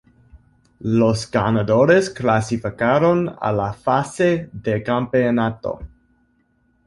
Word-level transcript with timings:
Los 0.95 1.29
ganadores 1.29 2.09
clasificaron 2.09 3.37
a 3.39 3.51
la 3.51 3.71
Fase 3.71 4.49
de 4.51 4.81
campeonato. 4.81 5.77